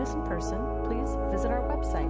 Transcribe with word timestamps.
join 0.00 0.08
us 0.08 0.14
in 0.14 0.22
person, 0.22 0.58
please 0.84 1.16
visit 1.30 1.50
our 1.50 1.60
website 1.68 2.08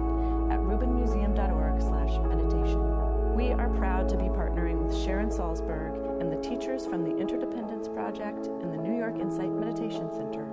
at 0.49 0.57
rubinmuseum.org/meditation. 0.59 3.35
We 3.35 3.51
are 3.51 3.67
proud 3.69 4.07
to 4.09 4.17
be 4.17 4.25
partnering 4.25 4.83
with 4.83 4.95
Sharon 4.97 5.29
Salzberg 5.29 6.21
and 6.21 6.31
the 6.31 6.37
teachers 6.37 6.85
from 6.85 7.03
the 7.03 7.17
Interdependence 7.17 7.89
Project 7.89 8.47
and 8.47 8.71
the 8.71 8.77
New 8.77 8.95
York 8.97 9.19
Insight 9.19 9.51
Meditation 9.51 10.09
Center. 10.11 10.47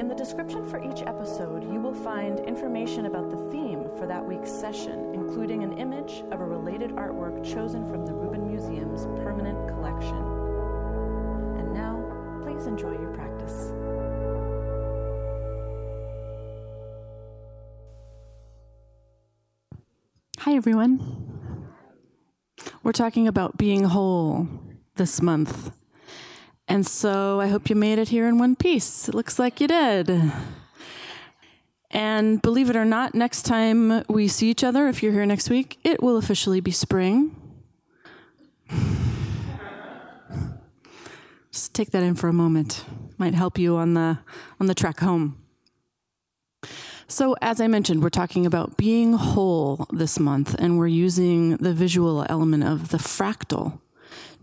In 0.00 0.08
the 0.08 0.14
description 0.14 0.66
for 0.66 0.84
each 0.84 1.00
episode, 1.02 1.64
you 1.72 1.80
will 1.80 1.94
find 1.94 2.40
information 2.40 3.06
about 3.06 3.30
the 3.30 3.38
theme 3.50 3.88
for 3.96 4.06
that 4.06 4.26
week's 4.26 4.50
session, 4.50 5.14
including 5.14 5.62
an 5.62 5.78
image 5.78 6.22
of 6.30 6.42
a 6.42 6.46
related 6.46 6.90
artwork 6.96 7.42
chosen 7.42 7.88
from 7.88 8.04
the 8.04 8.12
Rubin 8.12 8.46
Museum's 8.46 9.06
permanent 9.22 9.66
collection. 9.68 10.22
And 11.58 11.72
now, 11.72 12.02
please 12.42 12.66
enjoy 12.66 12.92
your 12.92 13.14
practice. 13.14 13.72
Hi, 20.44 20.54
everyone. 20.54 21.70
We're 22.82 22.90
talking 22.90 23.28
about 23.28 23.56
being 23.58 23.84
whole 23.84 24.48
this 24.96 25.22
month. 25.22 25.70
And 26.66 26.84
so 26.84 27.40
I 27.40 27.46
hope 27.46 27.70
you 27.70 27.76
made 27.76 28.00
it 28.00 28.08
here 28.08 28.26
in 28.26 28.38
one 28.38 28.56
piece. 28.56 29.08
It 29.08 29.14
looks 29.14 29.38
like 29.38 29.60
you 29.60 29.68
did. 29.68 30.32
And 31.92 32.42
believe 32.42 32.68
it 32.68 32.74
or 32.74 32.84
not, 32.84 33.14
next 33.14 33.42
time 33.42 34.02
we 34.08 34.26
see 34.26 34.50
each 34.50 34.64
other, 34.64 34.88
if 34.88 35.00
you're 35.00 35.12
here 35.12 35.24
next 35.26 35.48
week, 35.48 35.78
it 35.84 36.02
will 36.02 36.16
officially 36.16 36.58
be 36.58 36.72
spring. 36.72 37.36
Just 41.52 41.72
take 41.72 41.92
that 41.92 42.02
in 42.02 42.16
for 42.16 42.26
a 42.26 42.32
moment. 42.32 42.84
Might 43.16 43.34
help 43.34 43.60
you 43.60 43.76
on 43.76 43.94
the 43.94 44.18
on 44.58 44.66
the 44.66 44.74
trek 44.74 44.98
home. 44.98 45.38
So, 47.12 47.36
as 47.42 47.60
I 47.60 47.66
mentioned, 47.66 48.02
we're 48.02 48.08
talking 48.08 48.46
about 48.46 48.78
being 48.78 49.12
whole 49.12 49.86
this 49.92 50.18
month, 50.18 50.54
and 50.58 50.78
we're 50.78 50.86
using 50.86 51.58
the 51.58 51.74
visual 51.74 52.24
element 52.30 52.64
of 52.64 52.88
the 52.88 52.96
fractal 52.96 53.80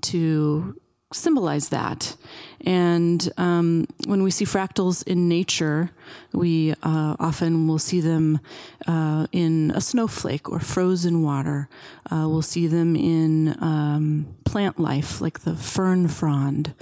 to 0.02 0.80
symbolize 1.12 1.70
that. 1.70 2.16
And 2.66 3.30
um, 3.38 3.88
when 4.06 4.24
we 4.24 4.32
see 4.32 4.46
fractals 4.46 5.06
in 5.08 5.30
nature, 5.30 5.92
we 6.34 6.74
uh, 6.84 7.16
often 7.20 7.68
will 7.68 7.80
see 7.80 8.02
them 8.02 8.40
uh, 8.88 9.28
in 9.32 9.72
a 9.76 9.82
snowflake 9.82 10.50
or 10.50 10.60
frozen 10.60 11.22
water. 11.24 11.70
Uh, 12.12 12.28
we'll 12.28 12.42
see 12.42 12.68
them 12.68 12.96
in 12.96 13.56
um, 13.62 14.36
plant 14.44 14.80
life, 14.80 15.22
like 15.22 15.42
the 15.42 15.56
fern 15.56 16.08
frond, 16.08 16.74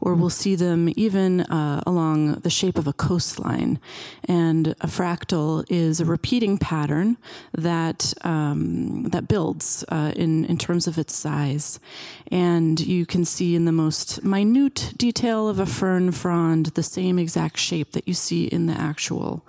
or 0.00 0.14
we'll 0.14 0.28
see 0.28 0.56
them 0.56 0.92
even 0.96 1.42
uh, 1.42 1.80
along 1.86 2.34
the 2.40 2.50
shape 2.50 2.76
of 2.78 2.88
a 2.88 2.92
coastline. 2.92 3.78
And 4.24 4.68
a 4.80 4.88
fractal 4.88 5.64
is 5.68 6.00
a 6.00 6.04
repeating 6.04 6.58
pattern 6.58 7.16
that 7.52 8.12
um, 8.22 9.04
that 9.04 9.28
builds 9.28 9.84
uh, 9.88 10.12
in 10.16 10.44
in 10.46 10.58
terms 10.58 10.88
of 10.88 10.98
its 10.98 11.14
size, 11.14 11.78
and 12.30 12.80
you 12.80 13.06
can 13.06 13.24
see 13.24 13.54
in 13.54 13.64
the 13.64 13.72
most 13.72 14.24
minute 14.24 14.92
detail 14.96 15.21
of 15.30 15.58
a 15.58 15.66
fern 15.66 16.12
frond 16.12 16.66
the 16.66 16.82
same 16.82 17.18
exact 17.18 17.58
shape 17.58 17.92
that 17.92 18.08
you 18.08 18.14
see 18.14 18.46
in 18.46 18.66
the 18.66 18.72
actual 18.72 19.46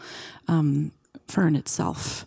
um, 0.48 0.92
fern 1.28 1.56
itself. 1.56 2.26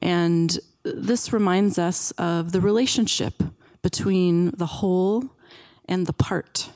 And 0.00 0.58
this 0.84 1.32
reminds 1.32 1.78
us 1.78 2.10
of 2.12 2.52
the 2.52 2.60
relationship 2.60 3.42
between 3.82 4.50
the 4.50 4.66
whole 4.66 5.30
and 5.86 6.06
the 6.06 6.12
part. 6.12 6.70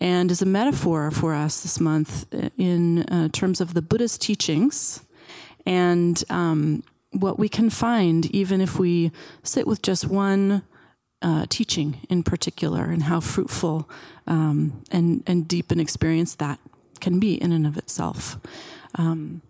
And 0.00 0.30
is 0.30 0.42
a 0.42 0.46
metaphor 0.46 1.10
for 1.10 1.34
us 1.34 1.62
this 1.62 1.78
month 1.78 2.26
in 2.58 3.02
uh, 3.04 3.28
terms 3.28 3.60
of 3.60 3.74
the 3.74 3.82
Buddha's 3.82 4.16
teachings 4.16 5.04
and 5.66 6.24
um, 6.30 6.82
what 7.12 7.38
we 7.38 7.48
can 7.48 7.70
find 7.70 8.26
even 8.26 8.60
if 8.60 8.78
we 8.78 9.12
sit 9.42 9.66
with 9.66 9.82
just 9.82 10.08
one 10.08 10.62
uh, 11.22 11.46
teaching 11.48 12.00
in 12.08 12.22
particular 12.22 12.84
and 12.84 13.04
how 13.04 13.20
fruitful 13.20 13.88
um, 14.26 14.82
and, 14.90 15.22
and 15.26 15.46
deep 15.46 15.70
an 15.70 15.80
experience 15.80 16.34
that 16.36 16.58
can 17.00 17.18
be 17.18 17.34
in 17.34 17.52
and 17.52 17.66
of 17.66 17.76
itself. 17.76 18.38
Um, 18.96 19.42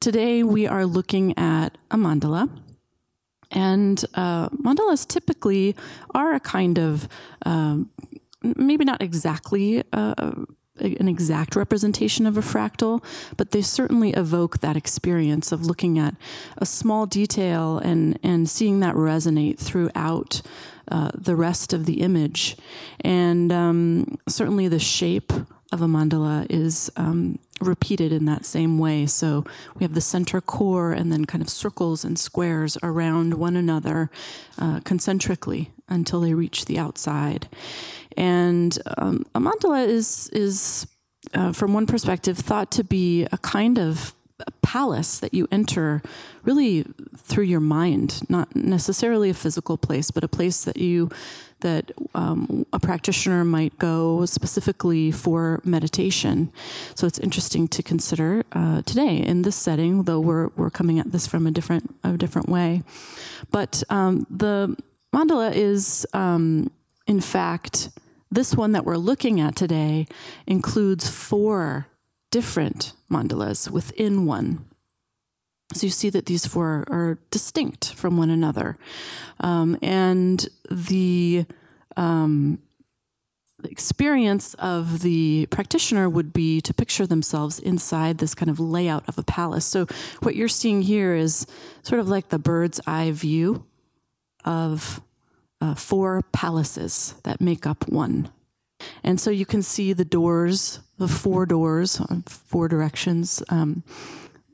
today 0.00 0.42
we 0.42 0.66
are 0.66 0.86
looking 0.86 1.36
at 1.38 1.78
a 1.90 1.96
mandala. 1.96 2.48
And 3.50 4.04
uh, 4.14 4.50
mandalas 4.50 5.08
typically 5.08 5.74
are 6.14 6.34
a 6.34 6.40
kind 6.40 6.78
of, 6.78 7.08
um, 7.46 7.90
maybe 8.42 8.84
not 8.84 9.00
exactly 9.00 9.82
uh, 9.92 10.32
an 10.80 11.08
exact 11.08 11.56
representation 11.56 12.26
of 12.26 12.36
a 12.36 12.40
fractal, 12.40 13.02
but 13.36 13.50
they 13.50 13.62
certainly 13.62 14.10
evoke 14.10 14.60
that 14.60 14.76
experience 14.76 15.50
of 15.50 15.64
looking 15.66 15.98
at 15.98 16.14
a 16.58 16.66
small 16.66 17.06
detail 17.06 17.78
and, 17.78 18.18
and 18.22 18.48
seeing 18.48 18.80
that 18.80 18.94
resonate 18.94 19.58
throughout 19.58 20.42
uh, 20.90 21.10
the 21.14 21.36
rest 21.36 21.72
of 21.72 21.86
the 21.86 22.00
image. 22.00 22.56
And 23.00 23.52
um, 23.52 24.18
certainly 24.28 24.68
the 24.68 24.78
shape 24.78 25.32
of 25.70 25.82
a 25.82 25.86
mandala 25.86 26.46
is 26.48 26.90
um, 26.96 27.38
repeated 27.60 28.12
in 28.12 28.24
that 28.24 28.44
same 28.44 28.78
way. 28.78 29.06
So 29.06 29.44
we 29.74 29.84
have 29.84 29.94
the 29.94 30.00
center 30.00 30.40
core 30.40 30.92
and 30.92 31.12
then 31.12 31.24
kind 31.24 31.42
of 31.42 31.50
circles 31.50 32.04
and 32.04 32.18
squares 32.18 32.78
around 32.82 33.34
one 33.34 33.56
another 33.56 34.10
uh, 34.58 34.80
concentrically 34.80 35.70
until 35.88 36.20
they 36.20 36.34
reach 36.34 36.64
the 36.64 36.78
outside. 36.78 37.48
And 38.16 38.78
um, 38.96 39.24
a 39.34 39.40
mandala 39.40 39.86
is 39.86 40.28
is 40.32 40.86
uh, 41.34 41.52
from 41.52 41.72
one 41.72 41.86
perspective 41.86 42.38
thought 42.38 42.70
to 42.72 42.84
be 42.84 43.26
a 43.30 43.38
kind 43.38 43.78
of 43.78 44.14
a 44.46 44.50
palace 44.62 45.18
that 45.18 45.34
you 45.34 45.48
enter 45.50 46.02
really 46.44 46.84
through 47.16 47.44
your 47.44 47.60
mind, 47.60 48.20
not 48.28 48.54
necessarily 48.54 49.30
a 49.30 49.34
physical 49.34 49.76
place, 49.76 50.10
but 50.10 50.24
a 50.24 50.28
place 50.28 50.64
that 50.64 50.76
you 50.76 51.10
that 51.60 51.90
um, 52.14 52.64
a 52.72 52.78
practitioner 52.78 53.44
might 53.44 53.76
go 53.78 54.24
specifically 54.26 55.10
for 55.10 55.60
meditation. 55.64 56.52
So 56.94 57.04
it's 57.04 57.18
interesting 57.18 57.66
to 57.68 57.82
consider 57.82 58.44
uh, 58.52 58.82
today 58.82 59.16
in 59.16 59.42
this 59.42 59.56
setting, 59.56 60.04
though 60.04 60.20
we're 60.20 60.48
we're 60.56 60.70
coming 60.70 60.98
at 61.00 61.10
this 61.10 61.26
from 61.26 61.46
a 61.46 61.50
different 61.50 61.94
a 62.04 62.16
different 62.16 62.48
way. 62.48 62.82
But 63.50 63.82
um, 63.90 64.26
the 64.30 64.76
mandala 65.12 65.52
is, 65.54 66.06
um, 66.12 66.70
in 67.06 67.20
fact, 67.20 67.90
this 68.30 68.54
one 68.54 68.72
that 68.72 68.84
we're 68.84 68.96
looking 68.96 69.40
at 69.40 69.56
today 69.56 70.06
includes 70.46 71.08
four 71.08 71.86
different 72.30 72.92
mandalas 73.10 73.70
within 73.70 74.26
one. 74.26 74.64
So 75.74 75.86
you 75.86 75.90
see 75.90 76.10
that 76.10 76.26
these 76.26 76.46
four 76.46 76.84
are 76.88 77.18
distinct 77.30 77.92
from 77.94 78.16
one 78.16 78.30
another. 78.30 78.78
Um, 79.40 79.78
and 79.82 80.48
the, 80.70 81.44
um, 81.96 82.58
experience 83.64 84.54
of 84.54 85.02
the 85.02 85.46
practitioner 85.46 86.08
would 86.08 86.32
be 86.32 86.60
to 86.60 86.72
picture 86.72 87.06
themselves 87.06 87.58
inside 87.58 88.18
this 88.18 88.34
kind 88.34 88.50
of 88.50 88.60
layout 88.60 89.04
of 89.08 89.18
a 89.18 89.22
palace. 89.22 89.64
So 89.64 89.86
what 90.22 90.36
you're 90.36 90.48
seeing 90.48 90.82
here 90.82 91.14
is 91.14 91.46
sort 91.82 92.00
of 92.00 92.08
like 92.08 92.28
the 92.28 92.38
bird's 92.38 92.80
eye 92.86 93.10
view 93.10 93.64
of 94.44 95.00
uh, 95.60 95.74
four 95.74 96.22
palaces 96.32 97.14
that 97.24 97.40
make 97.40 97.66
up 97.66 97.88
one. 97.88 98.30
And 99.02 99.20
so 99.20 99.30
you 99.30 99.46
can 99.46 99.62
see 99.62 99.92
the 99.92 100.04
doors, 100.04 100.80
the 100.98 101.08
four 101.08 101.46
doors, 101.46 102.00
uh, 102.00 102.20
four 102.26 102.68
directions, 102.68 103.42
um, 103.48 103.82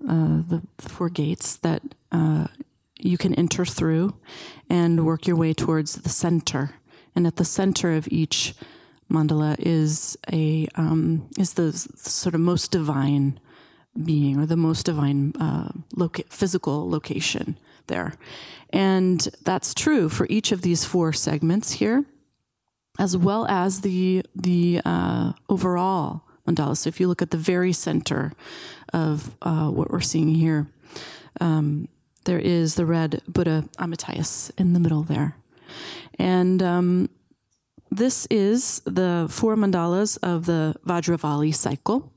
uh, 0.08 0.42
the, 0.48 0.62
the, 0.78 0.88
four 0.88 1.08
gates 1.08 1.56
that 1.56 1.82
uh, 2.12 2.46
you 2.98 3.18
can 3.18 3.34
enter 3.34 3.64
through 3.64 4.14
and 4.68 5.04
work 5.06 5.26
your 5.26 5.36
way 5.36 5.54
towards 5.54 5.96
the 5.96 6.08
center. 6.08 6.74
And 7.16 7.26
at 7.26 7.36
the 7.36 7.44
center 7.44 7.92
of 7.92 8.08
each 8.10 8.54
mandala 9.10 9.56
is 9.58 10.16
a 10.32 10.66
um, 10.76 11.28
is 11.38 11.54
the 11.54 11.72
sort 11.72 12.34
of 12.34 12.40
most 12.40 12.70
divine 12.70 13.38
being 14.02 14.38
or 14.38 14.46
the 14.46 14.56
most 14.56 14.86
divine 14.86 15.34
uh, 15.38 15.70
loca- 15.94 16.24
physical 16.28 16.88
location 16.88 17.56
there. 17.86 18.14
And 18.70 19.20
that's 19.42 19.74
true 19.74 20.08
for 20.08 20.26
each 20.28 20.50
of 20.52 20.62
these 20.62 20.84
four 20.84 21.12
segments 21.12 21.72
here 21.72 22.04
as 22.99 23.17
well 23.17 23.46
as 23.46 23.81
the 23.81 24.25
the 24.35 24.81
uh, 24.85 25.32
overall 25.49 26.23
mandala. 26.46 26.76
So 26.76 26.88
if 26.88 27.00
you 27.00 27.08
look 27.08 27.23
at 27.23 27.31
the 27.31 27.37
very 27.37 27.73
center 27.73 28.32
of 28.93 29.37
uh, 29.43 29.69
what 29.70 29.91
we're 29.91 30.00
seeing 30.00 30.35
here, 30.35 30.67
um, 31.41 31.88
there 32.25 32.38
is 32.38 32.75
the 32.75 32.87
red 32.87 33.23
Buddha 33.26 33.64
Amitayus 33.79 34.50
in 34.56 34.73
the 34.73 34.81
middle 34.81 35.02
there, 35.02 35.37
and 36.19 36.62
um, 36.62 37.08
this 37.91 38.26
is 38.31 38.81
the 38.85 39.26
four 39.31 39.56
mandalas 39.56 40.19
of 40.23 40.46
the 40.46 40.75
Vajravali 40.87 41.55
cycle. 41.55 42.11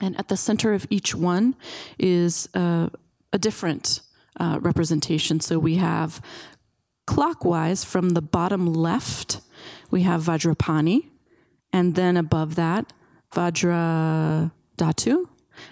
And 0.00 0.18
at 0.18 0.28
the 0.28 0.36
center 0.36 0.74
of 0.74 0.86
each 0.90 1.14
one 1.14 1.54
is 1.96 2.48
uh, 2.54 2.88
a 3.32 3.38
different 3.38 4.00
uh, 4.38 4.58
representation. 4.60 5.40
So 5.40 5.58
we 5.58 5.76
have 5.76 6.20
clockwise 7.06 7.84
from 7.84 8.10
the 8.10 8.22
bottom 8.22 8.66
left, 8.66 9.40
we 9.90 10.02
have 10.02 10.22
Vajrapani, 10.22 11.08
and 11.72 11.94
then 11.94 12.16
above 12.16 12.54
that, 12.56 12.92
Vajradhatu, 13.32 15.28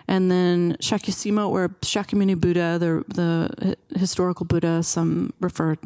and 0.09 0.31
then 0.31 0.77
Shakyamuni 0.81 1.49
or 1.49 1.69
Shakyamuni 1.83 2.41
Buddha, 2.41 2.79
the 2.79 3.05
the 3.09 3.77
historical 3.99 4.47
Buddha, 4.47 4.83
some 4.83 5.33
refer 5.41 5.77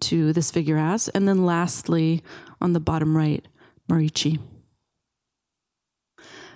to 0.00 0.32
this 0.32 0.50
figure 0.50 0.78
as, 0.78 1.08
and 1.08 1.28
then 1.28 1.44
lastly, 1.44 2.22
on 2.60 2.72
the 2.72 2.80
bottom 2.80 3.16
right, 3.16 3.46
Marichi. 3.88 4.38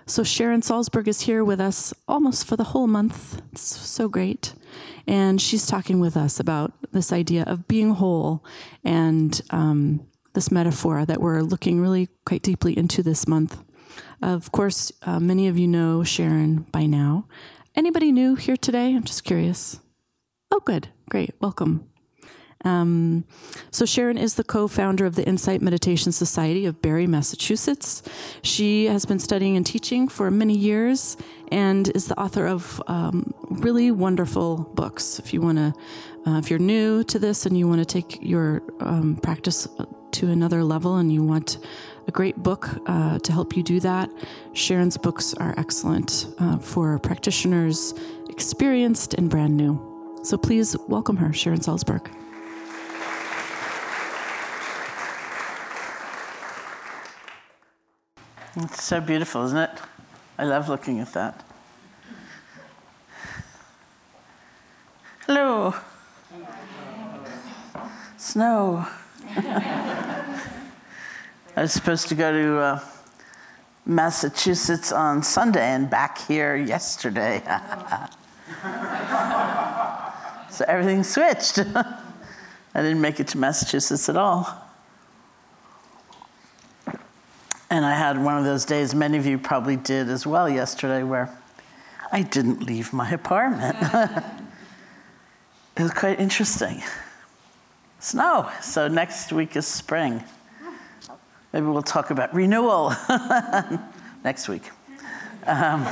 So 0.09 0.25
Sharon 0.25 0.63
Salzberg 0.63 1.07
is 1.07 1.21
here 1.21 1.45
with 1.45 1.61
us 1.61 1.93
almost 2.09 2.47
for 2.47 2.57
the 2.57 2.65
whole 2.65 2.87
month. 2.87 3.43
It's 3.53 3.77
so 3.77 4.09
great. 4.09 4.55
And 5.07 5.39
she's 5.39 5.67
talking 5.67 6.01
with 6.01 6.17
us 6.17 6.41
about 6.41 6.73
this 6.93 7.13
idea 7.13 7.43
of 7.43 7.69
being 7.69 7.91
whole 7.91 8.43
and 8.83 9.39
um, 9.51 10.07
this 10.35 10.51
metaphor 10.51 11.05
that 11.05 11.21
we're 11.21 11.43
looking 11.43 11.81
really 11.81 12.09
quite 12.25 12.43
deeply 12.43 12.77
into 12.77 13.03
this 13.03 13.27
month. 13.27 13.59
Of 14.23 14.53
course, 14.53 14.93
uh, 15.03 15.21
many 15.21 15.49
of 15.49 15.59
you 15.59 15.69
know 15.69 16.03
Sharon 16.05 16.67
by 16.73 16.87
now. 16.87 17.27
Anybody 17.75 18.13
new 18.13 18.35
here 18.35 18.57
today? 18.57 18.95
I'm 18.95 19.05
just 19.05 19.25
curious. 19.25 19.81
Oh, 20.51 20.61
good. 20.61 20.89
Great. 21.09 21.35
Welcome. 21.41 21.89
Um, 22.65 23.25
so, 23.71 23.85
Sharon 23.85 24.19
is 24.19 24.35
the 24.35 24.43
co 24.43 24.67
founder 24.67 25.07
of 25.07 25.15
the 25.15 25.25
Insight 25.25 25.63
Meditation 25.63 26.11
Society 26.11 26.67
of 26.67 26.83
Barre, 26.83 27.07
Massachusetts. 27.07 28.03
She 28.43 28.87
has 28.87 29.07
been 29.07 29.21
studying 29.21 29.57
and 29.57 29.65
teaching 29.65 30.09
for 30.09 30.31
many 30.31 30.57
years 30.57 31.17
and 31.53 31.89
is 31.95 32.07
the 32.07 32.19
author 32.19 32.47
of 32.47 32.83
um, 32.89 33.33
really 33.49 33.93
wonderful 33.93 34.73
books. 34.75 35.21
If 35.21 35.33
you 35.33 35.41
want 35.41 35.59
to, 35.59 35.75
uh, 36.27 36.39
if 36.39 36.51
you're 36.51 36.59
new 36.59 37.05
to 37.05 37.19
this 37.19 37.47
and 37.47 37.57
you 37.57 37.69
want 37.69 37.81
to 37.81 37.87
take 37.87 38.19
your 38.21 38.63
um, 38.81 39.17
practice 39.23 39.69
to 40.13 40.31
another 40.31 40.65
level 40.65 40.97
and 40.97 41.13
you 41.13 41.23
want 41.23 41.59
a 42.07 42.11
great 42.11 42.37
book 42.43 42.69
uh, 42.87 43.19
to 43.19 43.33
help 43.33 43.57
you 43.57 43.63
do 43.63 43.81
that, 43.81 44.11
Sharon's 44.55 44.97
books 44.97 45.35
are 45.35 45.55
excellent 45.59 46.27
uh, 46.39 46.59
for 46.59 46.99
practitioners, 46.99 47.95
experienced 48.29 49.15
and 49.15 49.29
brand 49.29 49.57
new. 49.57 50.21
So 50.23 50.37
please 50.39 50.77
welcome 50.89 51.17
her, 51.17 51.33
Sharon 51.33 51.61
Salzberg. 51.61 52.11
It's 58.57 58.83
so 58.83 59.01
beautiful, 59.01 59.45
isn't 59.45 59.57
it? 59.57 59.71
I 60.39 60.45
love 60.45 60.69
looking 60.69 61.01
at 61.01 61.13
that. 61.13 61.45
Hello. 65.27 65.75
Snow. 68.17 68.87
I 69.39 70.43
was 71.57 71.73
supposed 71.73 72.09
to 72.09 72.15
go 72.15 72.33
to 72.33 72.59
uh, 72.59 72.81
Massachusetts 73.87 74.91
on 74.91 75.23
Sunday 75.23 75.75
and 75.75 75.89
back 75.89 76.19
here 76.19 76.57
yesterday. 76.57 77.41
so 80.51 80.65
everything 80.67 81.05
switched. 81.05 81.59
I 82.75 82.83
didn't 82.83 83.01
make 83.01 83.21
it 83.21 83.29
to 83.29 83.39
Massachusetts 83.39 84.09
at 84.09 84.17
all. 84.17 84.65
And 87.71 87.85
I 87.85 87.95
had 87.95 88.23
one 88.23 88.39
of 88.39 88.45
those 88.45 88.65
days, 88.65 88.95
many 88.95 89.19
of 89.19 89.27
you 89.27 89.39
probably 89.39 89.77
did 89.77 90.09
as 90.09 90.27
well 90.27 90.49
yesterday, 90.49 91.03
where 91.03 91.31
I 92.11 92.23
didn't 92.23 92.63
leave 92.63 92.93
my 92.93 93.11
apartment. 93.11 93.77
it 95.77 95.83
was 95.83 95.93
quite 95.93 96.19
interesting. 96.19 96.83
Snow. 98.01 98.49
So 98.63 98.87
next 98.87 99.33
week 99.33 99.57
is 99.57 99.67
spring. 99.67 100.23
Maybe 101.53 101.67
we'll 101.67 101.83
talk 101.83 102.11
about 102.11 102.33
renewal 102.33 102.95
next 104.25 104.49
week. 104.49 104.71
Um, 105.47 105.85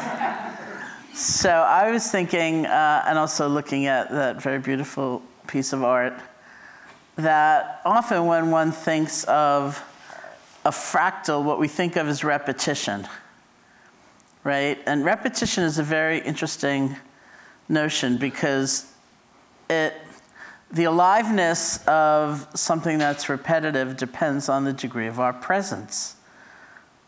so 1.14 1.50
I 1.50 1.90
was 1.90 2.08
thinking, 2.08 2.66
uh, 2.66 3.04
and 3.06 3.18
also 3.18 3.48
looking 3.48 3.86
at 3.86 4.10
that 4.10 4.40
very 4.40 4.60
beautiful 4.60 5.20
piece 5.48 5.72
of 5.72 5.82
art, 5.82 6.14
that 7.16 7.80
often 7.84 8.26
when 8.26 8.52
one 8.52 8.70
thinks 8.70 9.24
of 9.24 9.82
a 10.64 10.70
fractal, 10.70 11.42
what 11.42 11.58
we 11.58 11.66
think 11.66 11.96
of 11.96 12.06
is 12.06 12.22
repetition, 12.22 13.08
right? 14.44 14.78
And 14.86 15.04
repetition 15.04 15.64
is 15.64 15.78
a 15.78 15.82
very 15.82 16.18
interesting 16.20 16.94
notion 17.68 18.16
because 18.16 18.92
it, 19.68 19.94
the 20.70 20.84
aliveness 20.84 21.84
of 21.86 22.46
something 22.54 22.98
that's 22.98 23.28
repetitive 23.28 23.96
depends 23.96 24.48
on 24.48 24.64
the 24.64 24.72
degree 24.72 25.06
of 25.06 25.20
our 25.20 25.32
presence, 25.32 26.16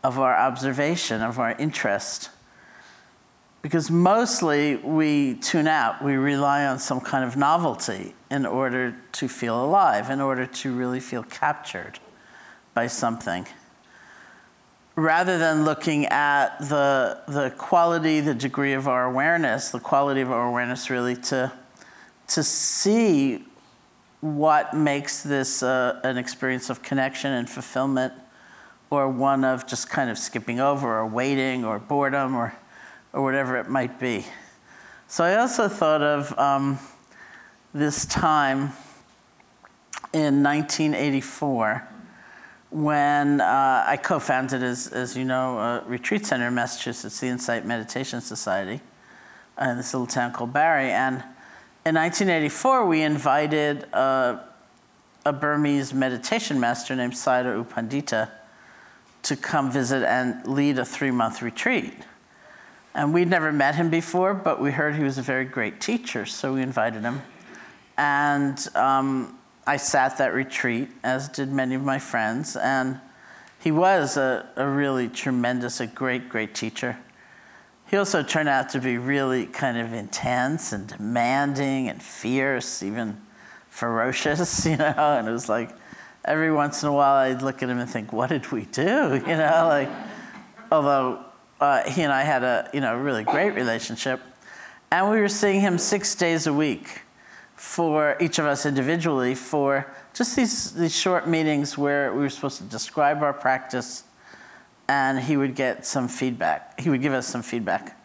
of 0.03 0.17
our 0.17 0.35
observation, 0.35 1.21
of 1.21 1.39
our 1.39 1.51
interest. 1.53 2.29
Because 3.61 3.91
mostly 3.91 4.77
we 4.77 5.35
tune 5.35 5.67
out, 5.67 6.01
we 6.01 6.15
rely 6.15 6.65
on 6.65 6.79
some 6.79 7.01
kind 7.01 7.25
of 7.25 7.35
novelty 7.35 8.15
in 8.31 8.45
order 8.45 8.95
to 9.13 9.27
feel 9.27 9.63
alive, 9.63 10.09
in 10.09 10.21
order 10.21 10.45
to 10.45 10.73
really 10.73 11.01
feel 11.01 11.23
captured 11.23 11.99
by 12.73 12.87
something 12.87 13.45
rather 14.99 15.37
than 15.37 15.63
looking 15.63 16.05
at 16.07 16.59
the, 16.59 17.21
the 17.27 17.51
quality, 17.57 18.19
the 18.19 18.33
degree 18.33 18.73
of 18.73 18.87
our 18.87 19.05
awareness, 19.05 19.69
the 19.69 19.79
quality 19.79 20.21
of 20.21 20.31
our 20.31 20.47
awareness 20.47 20.89
really 20.89 21.15
to, 21.15 21.51
to 22.27 22.43
see 22.43 23.45
what 24.21 24.73
makes 24.73 25.23
this 25.23 25.63
uh, 25.63 25.99
an 26.03 26.17
experience 26.17 26.69
of 26.69 26.81
connection 26.81 27.31
and 27.31 27.49
fulfillment 27.49 28.13
or 28.89 29.07
one 29.07 29.45
of 29.45 29.67
just 29.67 29.89
kind 29.89 30.09
of 30.09 30.17
skipping 30.17 30.59
over 30.59 30.99
or 30.99 31.07
waiting 31.07 31.63
or 31.63 31.79
boredom 31.79 32.35
or, 32.35 32.53
or 33.13 33.23
whatever 33.23 33.57
it 33.57 33.69
might 33.69 33.99
be. 33.99 34.25
So 35.07 35.23
I 35.23 35.35
also 35.35 35.67
thought 35.67 36.01
of 36.01 36.37
um, 36.37 36.79
this 37.73 38.05
time 38.05 38.73
in 40.13 40.43
1984 40.43 41.87
when 42.71 43.41
uh, 43.41 43.83
I 43.87 43.97
co 43.97 44.19
founded, 44.19 44.61
as, 44.61 44.87
as 44.87 45.17
you 45.17 45.25
know, 45.25 45.57
a 45.57 45.83
retreat 45.87 46.25
center 46.25 46.47
in 46.47 46.55
Massachusetts, 46.55 47.19
the 47.19 47.27
Insight 47.27 47.65
Meditation 47.65 48.21
Society, 48.21 48.81
in 49.59 49.77
this 49.77 49.93
little 49.93 50.07
town 50.07 50.31
called 50.31 50.53
Barre. 50.53 50.91
And 50.91 51.23
in 51.85 51.95
1984, 51.95 52.85
we 52.85 53.01
invited 53.01 53.83
a, 53.93 54.43
a 55.25 55.33
Burmese 55.33 55.93
meditation 55.93 56.59
master 56.59 56.95
named 56.95 57.13
Sayadaw 57.13 57.55
U 57.55 57.63
Pandita 57.63 58.29
to 59.23 59.35
come 59.35 59.71
visit 59.71 60.03
and 60.03 60.45
lead 60.45 60.77
a 60.77 60.85
three 60.85 61.11
month 61.11 61.41
retreat. 61.41 61.93
And 62.93 63.13
we'd 63.13 63.29
never 63.29 63.51
met 63.51 63.75
him 63.75 63.89
before, 63.89 64.33
but 64.33 64.59
we 64.61 64.71
heard 64.71 64.95
he 64.95 65.03
was 65.03 65.17
a 65.17 65.21
very 65.21 65.45
great 65.45 65.79
teacher, 65.79 66.25
so 66.25 66.55
we 66.55 66.61
invited 66.61 67.03
him. 67.03 67.21
And 67.97 68.67
um, 68.75 69.37
I 69.65 69.77
sat 69.77 70.17
that 70.17 70.33
retreat, 70.33 70.89
as 71.03 71.29
did 71.29 71.51
many 71.51 71.75
of 71.75 71.83
my 71.83 71.99
friends, 71.99 72.55
and 72.55 72.99
he 73.59 73.71
was 73.71 74.17
a, 74.17 74.49
a 74.55 74.67
really 74.67 75.07
tremendous, 75.07 75.79
a 75.79 75.87
great, 75.87 76.27
great 76.29 76.55
teacher. 76.55 76.97
He 77.89 77.97
also 77.97 78.21
turned 78.21 78.49
out 78.49 78.69
to 78.69 78.79
be 78.79 78.99
really 78.99 79.47
kind 79.47 79.77
of 79.77 79.93
intense 79.93 80.73
and 80.73 80.85
demanding 80.85 81.89
and 81.89 82.01
fierce, 82.01 82.83
even 82.83 83.19
ferocious, 83.69 84.65
you 84.67 84.77
know, 84.77 84.93
and 84.95 85.27
it 85.27 85.31
was 85.31 85.49
like 85.49 85.75
every 86.23 86.51
once 86.51 86.83
in 86.83 86.89
a 86.89 86.93
while 86.93 87.15
I'd 87.15 87.41
look 87.41 87.63
at 87.63 87.69
him 87.69 87.79
and 87.79 87.89
think, 87.89 88.13
what 88.13 88.29
did 88.29 88.51
we 88.51 88.65
do? 88.65 89.21
You 89.27 89.37
know, 89.37 89.65
like, 89.67 89.89
although 90.71 91.25
uh, 91.59 91.89
he 91.89 92.03
and 92.03 92.13
I 92.13 92.21
had 92.21 92.43
a, 92.43 92.69
you 92.73 92.81
know, 92.81 92.95
really 92.95 93.23
great 93.23 93.55
relationship. 93.55 94.21
And 94.91 95.09
we 95.09 95.19
were 95.19 95.27
seeing 95.27 95.59
him 95.59 95.79
six 95.79 96.13
days 96.13 96.45
a 96.45 96.53
week 96.53 97.01
for 97.55 98.17
each 98.19 98.37
of 98.37 98.45
us 98.45 98.65
individually 98.67 99.33
for 99.33 99.91
just 100.13 100.35
these, 100.35 100.73
these 100.73 100.95
short 100.95 101.27
meetings 101.27 101.77
where 101.77 102.13
we 102.13 102.21
were 102.21 102.29
supposed 102.29 102.57
to 102.57 102.63
describe 102.63 103.23
our 103.23 103.33
practice 103.33 104.03
and 104.89 105.19
he 105.19 105.37
would 105.37 105.55
get 105.55 105.85
some 105.85 106.07
feedback. 106.07 106.79
He 106.79 106.89
would 106.89 107.01
give 107.01 107.13
us 107.13 107.27
some 107.27 107.43
feedback 107.43 107.95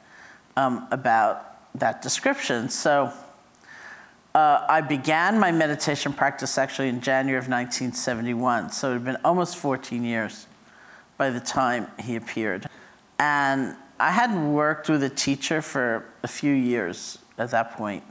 um, 0.55 0.87
about 0.91 1.57
that 1.75 2.03
description. 2.03 2.69
So 2.69 3.11
uh, 4.35 4.67
I 4.69 4.83
began 4.83 5.41
my 5.41 5.51
meditation 5.51 6.13
practice 6.13 6.59
actually 6.59 6.91
in 6.91 7.01
January 7.01 7.39
of 7.39 7.49
1971. 7.49 8.71
So 8.71 8.91
it 8.91 8.93
had 8.93 9.05
been 9.05 9.17
almost 9.25 9.57
14 9.57 10.05
years 10.05 10.47
by 11.17 11.31
the 11.31 11.41
time 11.41 11.87
he 12.01 12.17
appeared. 12.17 12.69
And 13.19 13.75
I 13.99 14.11
hadn't 14.11 14.53
worked 14.53 14.91
with 14.91 15.03
a 15.03 15.09
teacher 15.09 15.63
for 15.63 16.05
a 16.23 16.29
few 16.29 16.53
years 16.53 17.19
at 17.39 17.51
that 17.53 17.73
point. 17.73 18.05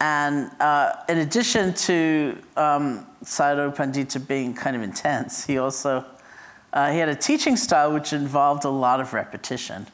And 0.00 0.50
uh, 0.60 0.94
in 1.10 1.18
addition 1.18 1.74
to 1.74 2.38
um, 2.56 3.06
Sayadaw 3.22 3.76
Pandita 3.76 4.26
being 4.26 4.54
kind 4.54 4.74
of 4.74 4.80
intense, 4.80 5.44
he 5.44 5.58
also 5.58 6.06
uh, 6.72 6.92
he 6.92 6.98
had 6.98 7.08
a 7.08 7.14
teaching 7.14 7.56
style 7.56 7.92
which 7.92 8.12
involved 8.12 8.64
a 8.64 8.70
lot 8.70 9.00
of 9.00 9.12
repetition. 9.14 9.86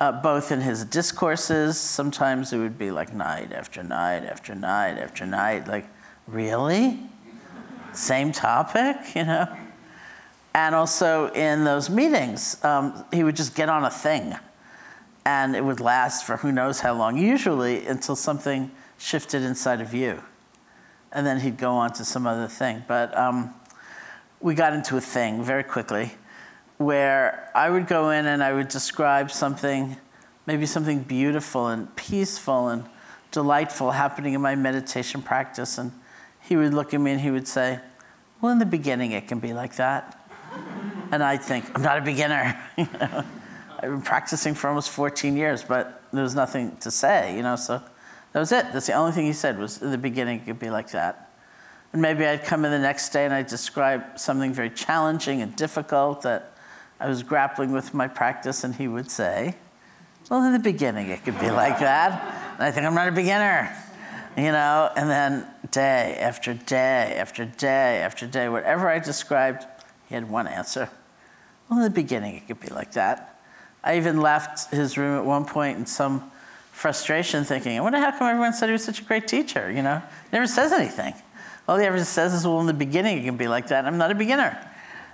uh, 0.00 0.10
both 0.12 0.50
in 0.50 0.60
his 0.62 0.84
discourses. 0.84 1.78
Sometimes 1.78 2.52
it 2.52 2.58
would 2.58 2.78
be 2.78 2.90
like 2.90 3.12
night 3.12 3.52
after 3.52 3.82
night 3.82 4.24
after 4.24 4.54
night 4.54 4.96
after 4.98 5.26
night. 5.26 5.68
Like, 5.68 5.86
really? 6.26 6.98
Same 7.92 8.32
topic, 8.32 8.96
you 9.14 9.24
know? 9.24 9.46
And 10.54 10.74
also 10.74 11.30
in 11.32 11.64
those 11.64 11.90
meetings, 11.90 12.62
um, 12.64 13.04
he 13.12 13.22
would 13.22 13.36
just 13.36 13.54
get 13.54 13.68
on 13.68 13.84
a 13.84 13.90
thing 13.90 14.34
and 15.24 15.54
it 15.54 15.62
would 15.62 15.80
last 15.80 16.24
for 16.24 16.38
who 16.38 16.50
knows 16.50 16.80
how 16.80 16.94
long, 16.94 17.18
usually 17.18 17.86
until 17.86 18.16
something 18.16 18.70
shifted 18.98 19.42
inside 19.42 19.80
of 19.80 19.92
you. 19.92 20.22
And 21.12 21.26
then 21.26 21.40
he'd 21.40 21.58
go 21.58 21.72
on 21.72 21.92
to 21.94 22.04
some 22.04 22.26
other 22.26 22.48
thing. 22.48 22.84
But 22.88 23.16
um, 23.16 23.54
we 24.40 24.54
got 24.54 24.72
into 24.72 24.96
a 24.96 25.00
thing 25.00 25.42
very 25.42 25.62
quickly 25.62 26.12
where 26.78 27.50
I 27.54 27.68
would 27.68 27.86
go 27.86 28.10
in 28.10 28.24
and 28.24 28.42
I 28.42 28.54
would 28.54 28.68
describe 28.68 29.30
something, 29.30 29.98
maybe 30.46 30.64
something 30.64 31.02
beautiful 31.02 31.68
and 31.68 31.94
peaceful 31.94 32.68
and 32.68 32.84
delightful 33.32 33.90
happening 33.90 34.32
in 34.32 34.40
my 34.40 34.54
meditation 34.54 35.20
practice. 35.20 35.76
And 35.76 35.92
he 36.40 36.56
would 36.56 36.72
look 36.72 36.94
at 36.94 37.00
me 37.00 37.12
and 37.12 37.20
he 37.20 37.30
would 37.30 37.46
say, 37.46 37.80
Well, 38.40 38.50
in 38.50 38.58
the 38.58 38.66
beginning, 38.66 39.12
it 39.12 39.28
can 39.28 39.40
be 39.40 39.52
like 39.52 39.76
that. 39.76 40.26
and 41.12 41.22
I'd 41.22 41.42
think, 41.42 41.70
I'm 41.74 41.82
not 41.82 41.98
a 41.98 42.02
beginner. 42.02 42.58
I've 42.78 43.90
been 43.90 44.02
practicing 44.02 44.54
for 44.54 44.68
almost 44.68 44.90
14 44.90 45.36
years, 45.36 45.62
but 45.62 46.02
there 46.12 46.22
was 46.22 46.34
nothing 46.34 46.76
to 46.78 46.90
say, 46.90 47.36
you 47.36 47.42
know, 47.42 47.56
so 47.56 47.82
that 48.32 48.38
was 48.38 48.52
it. 48.52 48.72
That's 48.72 48.86
the 48.86 48.92
only 48.92 49.12
thing 49.12 49.26
he 49.26 49.32
said 49.32 49.58
was 49.58 49.80
in 49.82 49.90
the 49.90 49.98
beginning 49.98 50.40
it 50.40 50.46
could 50.46 50.58
be 50.58 50.70
like 50.70 50.90
that. 50.92 51.29
And 51.92 52.00
maybe 52.00 52.24
I'd 52.24 52.44
come 52.44 52.64
in 52.64 52.70
the 52.70 52.78
next 52.78 53.10
day 53.10 53.24
and 53.24 53.34
I'd 53.34 53.48
describe 53.48 54.18
something 54.18 54.52
very 54.52 54.70
challenging 54.70 55.42
and 55.42 55.54
difficult 55.56 56.22
that 56.22 56.52
I 57.00 57.08
was 57.08 57.22
grappling 57.22 57.72
with 57.72 57.94
my 57.94 58.06
practice, 58.06 58.62
and 58.62 58.74
he 58.74 58.86
would 58.86 59.10
say, 59.10 59.56
Well, 60.28 60.44
in 60.44 60.52
the 60.52 60.58
beginning 60.58 61.08
it 61.08 61.24
could 61.24 61.38
be 61.40 61.50
like 61.50 61.80
that. 61.80 62.54
And 62.54 62.62
I 62.62 62.70
think 62.70 62.86
I'm 62.86 62.94
not 62.94 63.08
a 63.08 63.12
beginner, 63.12 63.74
you 64.36 64.52
know, 64.52 64.90
and 64.94 65.08
then 65.08 65.46
day 65.70 66.16
after 66.20 66.54
day 66.54 67.16
after 67.16 67.46
day 67.46 68.02
after 68.02 68.26
day, 68.26 68.48
whatever 68.48 68.88
I 68.88 68.98
described, 68.98 69.64
he 70.08 70.14
had 70.14 70.28
one 70.28 70.46
answer. 70.46 70.90
Well, 71.68 71.78
in 71.78 71.84
the 71.84 71.90
beginning 71.90 72.36
it 72.36 72.46
could 72.46 72.60
be 72.60 72.68
like 72.68 72.92
that. 72.92 73.40
I 73.82 73.96
even 73.96 74.20
left 74.20 74.70
his 74.72 74.98
room 74.98 75.18
at 75.18 75.24
one 75.24 75.46
point 75.46 75.78
in 75.78 75.86
some 75.86 76.30
frustration, 76.72 77.44
thinking, 77.44 77.78
I 77.78 77.80
wonder 77.80 77.98
how 77.98 78.10
come 78.10 78.28
everyone 78.28 78.52
said 78.52 78.66
he 78.66 78.72
was 78.72 78.84
such 78.84 79.00
a 79.00 79.04
great 79.04 79.26
teacher, 79.26 79.70
you 79.70 79.82
know? 79.82 80.02
Never 80.32 80.46
says 80.46 80.72
anything. 80.72 81.14
All 81.70 81.78
he 81.78 81.86
ever 81.86 82.02
says 82.04 82.34
is, 82.34 82.44
well, 82.44 82.58
in 82.58 82.66
the 82.66 82.74
beginning 82.74 83.18
it 83.18 83.24
can 83.24 83.36
be 83.36 83.46
like 83.46 83.68
that. 83.68 83.84
I'm 83.84 83.96
not 83.96 84.10
a 84.10 84.16
beginner. 84.16 84.58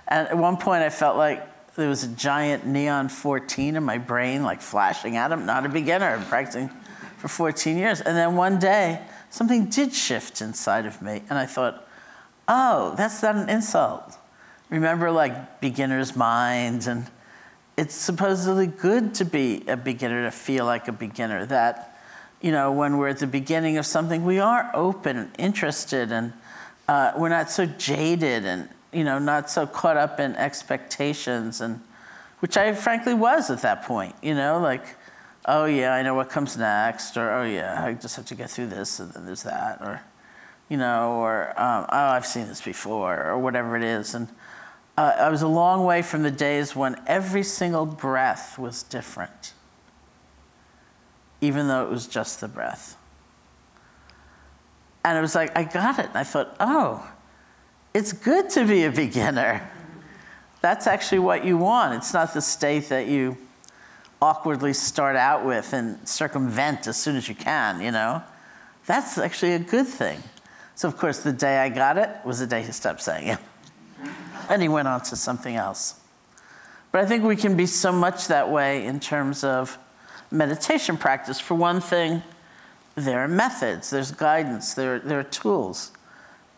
And 0.07 0.27
at 0.27 0.35
one 0.35 0.57
point 0.57 0.81
I 0.81 0.89
felt 0.89 1.15
like 1.15 1.75
there 1.75 1.87
was 1.87 2.03
a 2.03 2.07
giant 2.07 2.65
neon 2.65 3.09
14 3.09 3.75
in 3.75 3.83
my 3.83 3.99
brain, 3.99 4.41
like 4.41 4.63
flashing 4.63 5.17
at 5.17 5.31
him, 5.31 5.45
not 5.45 5.67
a 5.67 5.69
beginner, 5.69 6.07
I'm 6.07 6.25
practicing 6.25 6.69
for 7.17 7.27
14 7.27 7.77
years. 7.77 8.01
And 8.01 8.17
then 8.17 8.35
one 8.35 8.57
day, 8.57 8.99
something 9.29 9.65
did 9.65 9.93
shift 9.93 10.41
inside 10.41 10.87
of 10.87 10.99
me. 10.99 11.21
And 11.29 11.37
I 11.37 11.45
thought, 11.45 11.87
oh, 12.47 12.95
that's 12.97 13.21
not 13.21 13.35
an 13.35 13.49
insult. 13.49 14.17
Remember, 14.71 15.11
like, 15.11 15.61
beginner's 15.61 16.15
mind 16.15 16.87
and 16.87 17.05
it's 17.77 17.93
supposedly 17.93 18.65
good 18.65 19.13
to 19.13 19.25
be 19.25 19.63
a 19.67 19.77
beginner, 19.77 20.23
to 20.23 20.31
feel 20.31 20.65
like 20.65 20.87
a 20.87 20.91
beginner. 20.91 21.45
That, 21.45 21.99
you 22.41 22.51
know, 22.51 22.71
when 22.71 22.97
we're 22.97 23.09
at 23.09 23.19
the 23.19 23.27
beginning 23.27 23.77
of 23.77 23.85
something, 23.85 24.25
we 24.25 24.39
are 24.39 24.71
open 24.73 25.17
and 25.17 25.31
interested, 25.37 26.11
and 26.11 26.33
uh, 26.87 27.11
we're 27.17 27.29
not 27.29 27.49
so 27.49 27.65
jaded 27.65 28.45
and, 28.45 28.69
you 28.93 29.03
know, 29.03 29.19
not 29.19 29.49
so 29.49 29.67
caught 29.67 29.97
up 29.97 30.19
in 30.19 30.35
expectations, 30.35 31.61
and 31.61 31.81
which 32.39 32.55
I 32.55 32.73
frankly 32.73 33.13
was 33.13 33.49
at 33.49 33.61
that 33.63 33.83
point, 33.83 34.15
you 34.21 34.35
know, 34.35 34.59
like, 34.59 34.85
oh 35.45 35.65
yeah, 35.65 35.93
I 35.93 36.01
know 36.01 36.13
what 36.13 36.29
comes 36.29 36.57
next, 36.57 37.17
or 37.17 37.31
oh 37.31 37.43
yeah, 37.43 37.83
I 37.83 37.93
just 37.93 38.15
have 38.15 38.25
to 38.25 38.35
get 38.35 38.49
through 38.49 38.67
this, 38.67 38.99
and 38.99 39.11
then 39.11 39.25
there's 39.25 39.43
that, 39.43 39.81
or, 39.81 40.01
you 40.69 40.77
know, 40.77 41.13
or 41.13 41.49
um, 41.59 41.85
oh, 41.89 42.07
I've 42.09 42.25
seen 42.25 42.47
this 42.47 42.61
before, 42.61 43.23
or 43.23 43.37
whatever 43.39 43.75
it 43.75 43.83
is. 43.83 44.13
And 44.15 44.27
uh, 44.97 45.13
I 45.17 45.29
was 45.29 45.41
a 45.41 45.47
long 45.47 45.83
way 45.83 46.01
from 46.01 46.23
the 46.23 46.31
days 46.31 46.75
when 46.75 46.95
every 47.07 47.43
single 47.43 47.85
breath 47.85 48.57
was 48.57 48.83
different, 48.83 49.53
even 51.41 51.67
though 51.67 51.85
it 51.85 51.89
was 51.89 52.07
just 52.07 52.41
the 52.41 52.47
breath. 52.47 52.97
And 55.03 55.17
it 55.17 55.21
was 55.21 55.35
like, 55.35 55.57
I 55.57 55.63
got 55.63 55.99
it. 55.99 56.07
And 56.07 56.17
I 56.17 56.23
thought, 56.23 56.55
oh, 56.59 57.09
it's 57.93 58.13
good 58.13 58.49
to 58.51 58.65
be 58.65 58.83
a 58.83 58.91
beginner. 58.91 59.69
That's 60.61 60.87
actually 60.87 61.19
what 61.19 61.45
you 61.45 61.57
want. 61.57 61.95
It's 61.95 62.13
not 62.13 62.33
the 62.33 62.41
state 62.41 62.89
that 62.89 63.07
you 63.07 63.37
awkwardly 64.21 64.73
start 64.73 65.15
out 65.15 65.45
with 65.45 65.73
and 65.73 66.05
circumvent 66.07 66.87
as 66.87 66.97
soon 66.97 67.15
as 67.15 67.29
you 67.29 67.35
can, 67.35 67.81
you 67.81 67.91
know? 67.91 68.21
That's 68.85 69.17
actually 69.17 69.53
a 69.53 69.59
good 69.59 69.87
thing. 69.87 70.21
So, 70.75 70.87
of 70.87 70.97
course, 70.97 71.19
the 71.19 71.33
day 71.33 71.57
I 71.57 71.69
got 71.69 71.97
it 71.97 72.09
was 72.25 72.39
the 72.39 72.47
day 72.47 72.61
he 72.61 72.71
stopped 72.71 73.01
saying 73.01 73.27
it 73.27 73.39
and 74.49 74.61
he 74.61 74.67
went 74.67 74.87
on 74.87 75.01
to 75.01 75.15
something 75.15 75.55
else. 75.55 75.99
But 76.91 77.01
I 77.01 77.05
think 77.05 77.23
we 77.23 77.35
can 77.35 77.57
be 77.57 77.65
so 77.65 77.91
much 77.91 78.27
that 78.27 78.49
way 78.49 78.85
in 78.85 78.99
terms 78.99 79.43
of 79.43 79.77
meditation 80.31 80.97
practice. 80.97 81.39
For 81.39 81.55
one 81.55 81.81
thing, 81.81 82.23
there 82.97 83.19
are 83.19 83.27
methods, 83.27 83.89
there's 83.89 84.11
guidance, 84.11 84.73
there, 84.73 84.99
there 84.99 85.19
are 85.19 85.23
tools. 85.23 85.91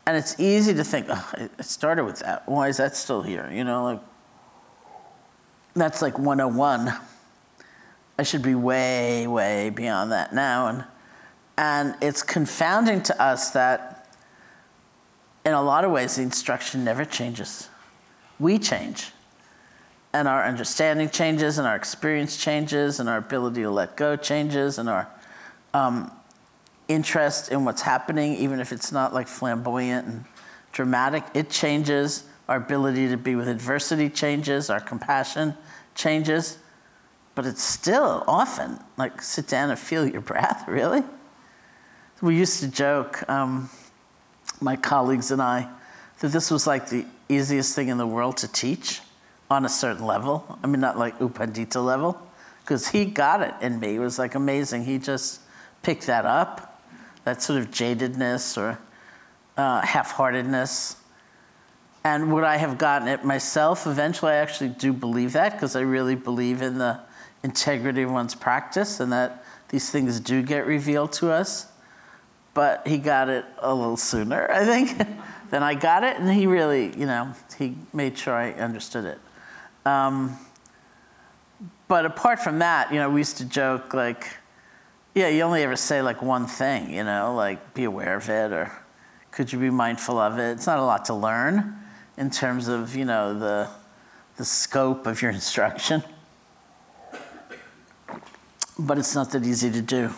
And 0.08 0.18
it's 0.18 0.40
easy 0.40 0.74
to 0.74 0.84
think, 0.84 1.08
oh, 1.10 1.32
it 1.38 1.64
started 1.64 2.06
with 2.06 2.20
that. 2.20 2.48
Why 2.48 2.70
is 2.70 2.78
that 2.78 2.96
still 2.96 3.22
here? 3.22 3.48
You 3.52 3.64
know, 3.64 3.84
like, 3.84 4.02
that's 5.76 6.02
like 6.02 6.18
101. 6.18 6.92
I 8.18 8.24
should 8.24 8.42
be 8.42 8.56
way, 8.56 9.28
way 9.28 9.70
beyond 9.70 10.12
that 10.12 10.34
now. 10.34 10.68
And, 10.68 10.84
and 11.58 11.96
it's 12.02 12.24
confounding 12.24 13.04
to 13.04 13.22
us 13.22 13.52
that 13.52 14.16
in 15.46 15.54
a 15.54 15.62
lot 15.62 15.86
of 15.86 15.92
ways 15.92 16.16
the 16.16 16.24
instruction 16.24 16.84
never 16.84 17.06
changes 17.06 17.70
we 18.40 18.58
change. 18.58 19.12
And 20.14 20.28
our 20.28 20.44
understanding 20.44 21.10
changes, 21.10 21.60
and 21.60 21.68
our 21.68 21.76
experience 21.76 22.36
changes, 22.38 23.00
and 23.00 23.08
our 23.08 23.18
ability 23.18 23.62
to 23.62 23.70
let 23.70 23.96
go 23.96 24.16
changes, 24.16 24.80
and 24.80 24.90
our 24.90 25.08
um, 25.74 26.12
interest 26.90 27.52
in 27.52 27.64
what's 27.64 27.82
happening, 27.82 28.36
even 28.36 28.60
if 28.60 28.74
it's 28.74 28.92
not 28.92 29.14
like 29.14 29.28
flamboyant 29.28 30.08
and 30.08 30.26
dramatic, 30.74 31.24
it 31.34 31.50
changes. 31.50 32.26
Our 32.50 32.58
ability 32.58 33.08
to 33.10 33.18
be 33.18 33.36
with 33.36 33.48
adversity 33.48 34.10
changes, 34.10 34.70
our 34.70 34.82
compassion 34.82 35.54
changes. 35.96 36.58
But 37.36 37.46
it's 37.46 37.64
still 37.64 38.24
often 38.28 38.80
like 38.98 39.22
sit 39.22 39.48
down 39.48 39.70
and 39.70 39.80
feel 39.80 40.06
your 40.06 40.22
breath, 40.22 40.68
really? 40.68 41.04
We 42.22 42.36
used 42.36 42.60
to 42.62 42.68
joke, 42.68 43.24
um, 43.30 43.70
my 44.60 44.76
colleagues 44.76 45.32
and 45.32 45.42
I, 45.42 45.70
that 46.20 46.34
this 46.34 46.52
was 46.52 46.68
like 46.68 46.90
the 46.90 47.06
easiest 47.30 47.76
thing 47.76 47.88
in 47.88 47.98
the 47.98 48.08
world 48.08 48.38
to 48.38 48.48
teach 48.52 49.00
on 49.50 49.64
a 49.64 49.70
certain 49.70 50.06
level. 50.06 50.60
I 50.62 50.68
mean, 50.68 50.82
not 50.82 50.98
like 50.98 51.20
U 51.22 51.30
Pandita 51.30 51.84
level, 51.84 52.20
because 52.62 52.90
he 52.90 53.06
got 53.06 53.42
it 53.42 53.54
in 53.62 53.80
me. 53.80 53.96
It 53.96 54.00
was 54.00 54.20
like 54.20 54.36
amazing. 54.36 54.84
He 54.84 54.98
just 54.98 55.40
picked 55.82 56.08
that 56.08 56.26
up, 56.26 56.69
that 57.24 57.42
sort 57.42 57.60
of 57.60 57.72
jadedness 57.72 58.58
or 58.58 58.80
uh, 59.58 59.82
half 59.82 60.12
heartedness. 60.12 60.98
And 62.04 62.34
would 62.34 62.44
I 62.44 62.58
have 62.58 62.78
gotten 62.78 63.08
it 63.08 63.26
myself? 63.26 63.86
Eventually, 63.86 64.32
I 64.32 64.38
actually 64.38 64.70
do 64.70 64.94
believe 64.94 65.34
that 65.34 65.54
because 65.54 65.76
I 65.76 65.82
really 65.82 66.16
believe 66.16 66.62
in 66.62 66.78
the 66.78 67.00
integrity 67.44 68.04
of 68.04 68.12
one's 68.12 68.36
practice 68.36 69.00
and 69.00 69.12
that 69.12 69.44
these 69.70 69.90
things 69.90 70.20
do 70.20 70.42
get 70.42 70.66
revealed 70.66 71.12
to 71.14 71.32
us. 71.32 71.68
But 72.54 72.88
he 72.88 72.98
got 72.98 73.30
it 73.30 73.46
a 73.60 73.74
little 73.74 73.98
sooner, 73.98 74.50
I 74.50 74.66
think. 74.66 75.08
than 75.50 75.64
I 75.64 75.74
got 75.74 76.04
it, 76.04 76.18
and 76.18 76.30
he 76.32 76.48
really, 76.48 76.96
you 76.98 77.06
know, 77.06 77.34
he 77.58 77.76
made 77.94 78.18
sure 78.18 78.34
I 78.34 78.52
understood 78.52 79.06
it. 79.06 79.20
Um, 79.86 80.38
but 81.88 82.06
apart 82.06 82.40
from 82.40 82.60
that, 82.60 82.94
you 82.94 83.00
know, 83.00 83.10
we 83.10 83.20
used 83.22 83.38
to 83.38 83.46
joke 83.46 83.94
like, 83.94 84.28
yeah, 85.16 85.28
you 85.30 85.42
only 85.42 85.64
ever 85.64 85.76
say 85.76 86.02
like 86.02 86.22
one 86.22 86.48
thing, 86.48 86.94
you 86.94 87.04
know, 87.04 87.34
like 87.36 87.74
be 87.74 87.84
aware 87.84 88.16
of 88.16 88.30
it 88.30 88.52
or 88.52 88.72
could 89.32 89.52
you 89.52 89.60
be 89.60 89.70
mindful 89.70 90.18
of 90.18 90.38
it? 90.40 90.52
It's 90.52 90.68
not 90.68 90.80
a 90.80 90.84
lot 90.84 91.06
to 91.06 91.14
learn 91.14 91.76
in 92.18 92.30
terms 92.30 92.68
of, 92.68 92.96
you 92.96 93.06
know, 93.06 93.38
the, 93.38 93.70
the 94.38 94.46
scope 94.46 95.08
of 95.08 95.22
your 95.22 95.32
instruction. 95.40 96.04
But 98.78 98.98
it's 98.98 99.14
not 99.14 99.32
that 99.32 99.46
easy 99.46 99.72
to 99.72 99.82
do. 99.82 100.10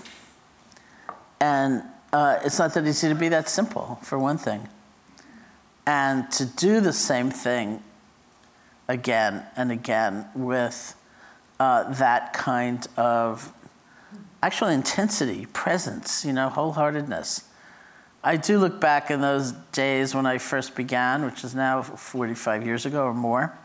And 1.40 1.84
uh, 2.14 2.40
it's 2.44 2.60
not 2.60 2.74
that 2.76 2.86
easy 2.86 3.10
to 3.10 3.16
be 3.16 3.30
that 3.30 3.50
simple, 3.50 4.00
for 4.04 4.20
one 4.20 4.38
thing 4.38 4.68
and 5.86 6.30
to 6.32 6.46
do 6.46 6.80
the 6.80 6.94
same 6.94 7.32
thing 7.32 7.82
again 8.88 9.44
and 9.56 9.72
again 9.72 10.26
with 10.36 10.96
uh, 11.60 11.92
that 11.94 12.34
kind 12.34 12.88
of 12.98 13.52
actual 14.42 14.68
intensity, 14.68 15.46
presence, 15.48 16.26
you 16.26 16.34
know, 16.34 16.50
wholeheartedness. 16.50 17.44
I 18.24 18.38
do 18.38 18.60
look 18.60 18.80
back 18.80 19.10
in 19.10 19.22
those 19.22 19.52
days 19.72 20.14
when 20.14 20.26
I 20.26 20.38
first 20.38 20.76
began, 20.76 21.26
which 21.26 21.44
is 21.44 21.56
now 21.56 21.82
45 21.82 22.66
years 22.66 22.86
ago 22.86 23.04
or 23.04 23.14
more, 23.14 23.58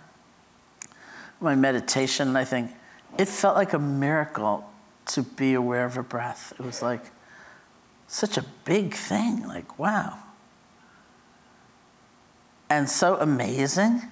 my 1.41 1.55
meditation, 1.55 2.29
and 2.29 2.39
I 2.39 2.45
think, 2.45 2.71
it 3.19 3.29
felt 3.29 3.57
like 3.57 3.73
a 3.73 3.79
miracle 3.79 4.69
to 5.07 5.23
be 5.23 5.55
aware 5.55 5.85
of 5.85 5.97
a 5.97 6.03
breath. 6.03 6.53
It 6.59 6.65
was 6.65 6.83
like 6.83 7.11
such 8.09 8.37
a 8.37 8.45
big 8.65 8.95
thing, 8.95 9.47
like, 9.47 9.79
wow. 9.79 10.19
And 12.69 12.89
so 12.89 13.17
amazing, 13.17 14.03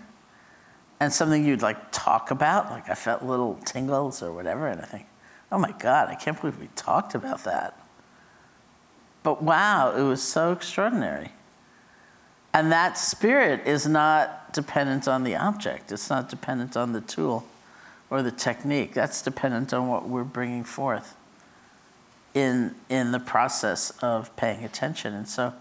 and 1.01 1.13
something 1.13 1.45
you'd 1.45 1.63
like 1.63 1.91
talk 1.91 2.31
about. 2.31 2.71
Like, 2.71 2.89
I 2.89 2.95
felt 2.95 3.23
little 3.23 3.55
tingles 3.65 4.23
or 4.23 4.33
whatever, 4.33 4.69
and 4.69 4.81
I 4.81 4.85
think, 4.85 5.07
oh 5.55 5.59
my 5.59 5.73
God, 5.79 6.09
I 6.09 6.17
can't 6.17 6.39
believe 6.39 6.59
we 6.59 6.69
talked 6.75 7.15
about 7.15 7.45
that. 7.45 7.79
But 9.23 9.41
wow, 9.41 9.95
it 9.97 10.03
was 10.03 10.21
so 10.21 10.51
extraordinary. 10.51 11.31
And 12.53 12.73
that 12.73 12.99
spirit 12.99 13.65
is 13.65 13.87
not 13.87 14.53
dependent 14.53 15.07
on 15.07 15.23
the 15.23 15.37
object, 15.37 15.93
it's 15.93 16.11
not 16.11 16.29
dependent 16.29 16.77
on 16.77 16.93
the 16.93 17.01
tool 17.01 17.47
or 18.11 18.21
the 18.21 18.33
technique. 18.33 18.95
That's 18.95 19.23
dependent 19.23 19.73
on 19.73 19.89
what 19.89 20.09
we're 20.09 20.25
bringing 20.25 20.65
forth 20.65 21.15
in, 22.35 22.75
in 22.89 23.13
the 23.13 23.21
process 23.21 23.93
of 24.03 24.35
paying 24.35 24.65
attention. 24.65 25.15
And 25.15 25.29
so 25.29 25.55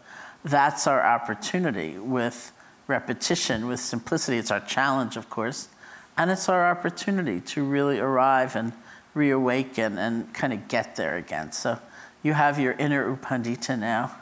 that's 0.43 0.87
our 0.87 1.05
opportunity 1.05 1.99
with 1.99 2.51
repetition, 2.87 3.67
with 3.67 3.79
simplicity. 3.79 4.39
It's 4.39 4.51
our 4.51 4.59
challenge, 4.59 5.17
of 5.17 5.29
course, 5.29 5.67
and 6.17 6.31
it's 6.31 6.49
our 6.49 6.69
opportunity 6.69 7.39
to 7.41 7.63
really 7.63 7.99
arrive 7.99 8.55
and 8.55 8.73
reawaken 9.13 9.97
and 9.97 10.33
kind 10.33 10.53
of 10.53 10.67
get 10.67 10.95
there 10.95 11.15
again. 11.17 11.51
So 11.51 11.79
you 12.23 12.33
have 12.33 12.59
your 12.59 12.73
inner 12.73 13.07
U 13.09 13.17
Pandita 13.21 13.77
now, 13.77 14.15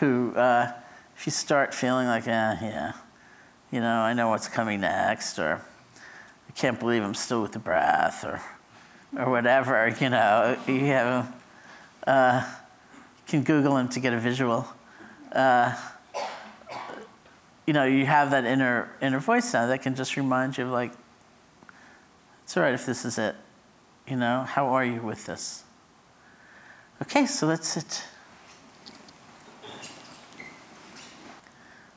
who, 0.00 0.34
uh, 0.34 0.72
if 1.16 1.26
you 1.26 1.32
start 1.32 1.74
feeling 1.74 2.06
like, 2.06 2.26
eh, 2.26 2.56
yeah, 2.60 2.92
you 3.70 3.80
know, 3.80 4.00
I 4.00 4.14
know 4.14 4.28
what's 4.28 4.48
coming 4.48 4.80
next, 4.80 5.38
or 5.38 5.60
I 6.48 6.52
can't 6.52 6.80
believe 6.80 7.02
I'm 7.02 7.14
still 7.14 7.42
with 7.42 7.52
the 7.52 7.58
breath, 7.58 8.24
or, 8.24 8.40
or 9.16 9.30
whatever, 9.30 9.94
you 10.00 10.10
know, 10.10 10.56
you 10.66 10.86
have, 10.86 11.34
uh, 12.06 12.44
you 12.46 13.22
can 13.26 13.42
Google 13.42 13.76
him 13.76 13.88
to 13.90 14.00
get 14.00 14.12
a 14.12 14.18
visual. 14.18 14.66
Uh, 15.30 15.76
you 17.66 17.74
know, 17.74 17.84
you 17.84 18.06
have 18.06 18.30
that 18.30 18.46
inner 18.46 18.88
inner 19.02 19.18
voice 19.18 19.52
now 19.52 19.66
that 19.66 19.82
can 19.82 19.94
just 19.94 20.16
remind 20.16 20.56
you 20.56 20.64
of 20.64 20.70
like, 20.70 20.90
it's 22.42 22.56
all 22.56 22.62
right 22.62 22.72
if 22.72 22.86
this 22.86 23.04
is 23.04 23.18
it. 23.18 23.36
You 24.08 24.16
know, 24.16 24.44
how 24.44 24.68
are 24.68 24.84
you 24.84 25.02
with 25.02 25.26
this? 25.26 25.64
Okay, 27.02 27.26
so 27.26 27.46
let's 27.46 27.68
sit. 27.68 28.04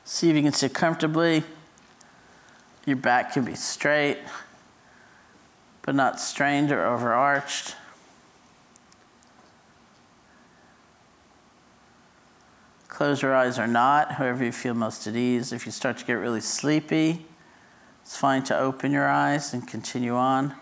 See 0.04 0.28
if 0.28 0.36
you 0.36 0.42
can 0.42 0.52
sit 0.52 0.74
comfortably. 0.74 1.42
Your 2.84 2.96
back 2.96 3.32
can 3.32 3.44
be 3.44 3.54
straight, 3.54 4.18
but 5.80 5.94
not 5.94 6.20
strained 6.20 6.70
or 6.70 6.84
overarched. 6.84 7.76
Close 12.88 13.22
your 13.22 13.34
eyes 13.34 13.58
or 13.58 13.66
not, 13.66 14.12
however 14.12 14.44
you 14.44 14.52
feel 14.52 14.74
most 14.74 15.06
at 15.06 15.16
ease. 15.16 15.50
If 15.50 15.64
you 15.64 15.72
start 15.72 15.96
to 15.98 16.04
get 16.04 16.14
really 16.14 16.42
sleepy, 16.42 17.24
it's 18.02 18.18
fine 18.18 18.42
to 18.44 18.58
open 18.58 18.92
your 18.92 19.08
eyes 19.08 19.54
and 19.54 19.66
continue 19.66 20.14
on. 20.14 20.54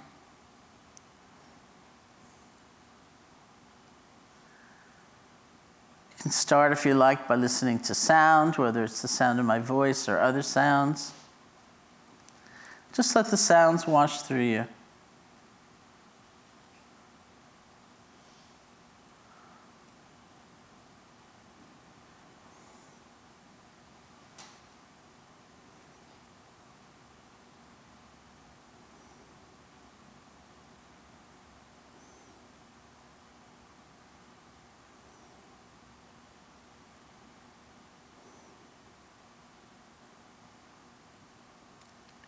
Can 6.31 6.37
start, 6.37 6.71
if 6.71 6.87
you 6.87 6.95
like, 6.95 7.27
by 7.27 7.35
listening 7.35 7.81
to 7.81 7.93
sound, 7.93 8.55
whether 8.55 8.85
it's 8.85 9.03
the 9.03 9.09
sound 9.09 9.41
of 9.41 9.45
my 9.45 9.59
voice 9.59 10.09
or 10.09 10.21
other 10.21 10.43
sounds. 10.43 11.13
Just 12.93 13.17
let 13.17 13.33
the 13.33 13.37
sounds 13.37 13.85
wash 13.85 14.23
through 14.23 14.45
you. 14.45 14.67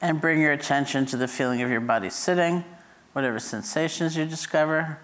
And 0.03 0.21
bring 0.21 0.41
your 0.41 0.53
attention 0.53 1.07
to 1.07 1.17
the 1.17 1.29
feeling 1.29 1.63
of 1.63 1.71
your 1.71 1.81
body 1.81 2.11
sitting, 2.11 2.65
whatever 3.13 3.39
sensations 3.39 4.17
you 4.17 4.27
discover. 4.27 4.99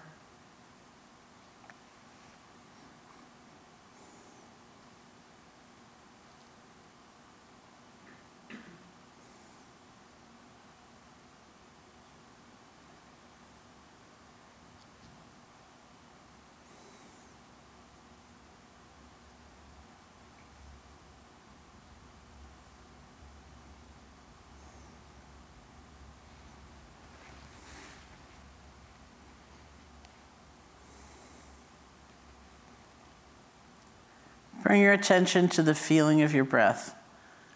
Bring 34.69 34.83
your 34.83 34.93
attention 34.93 35.47
to 35.49 35.63
the 35.63 35.73
feeling 35.73 36.21
of 36.21 36.31
your 36.31 36.43
breath. 36.43 36.93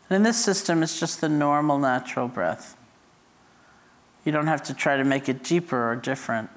And 0.10 0.16
in 0.16 0.24
this 0.24 0.44
system, 0.44 0.82
it's 0.82 1.00
just 1.00 1.22
the 1.22 1.30
normal, 1.30 1.78
natural 1.78 2.28
breath. 2.28 2.76
You 4.26 4.32
don't 4.32 4.48
have 4.48 4.64
to 4.64 4.74
try 4.74 4.98
to 4.98 5.04
make 5.04 5.30
it 5.30 5.44
deeper 5.44 5.92
or 5.92 5.96
different. 5.96 6.50